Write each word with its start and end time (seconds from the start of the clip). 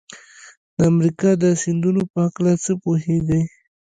د 0.77 0.77
امریکا 0.91 1.29
د 1.43 1.45
سیندونو 1.63 2.01
په 2.11 2.21
هلکه 2.33 2.53
څه 2.63 2.71
پوهیږئ؟ 2.83 3.43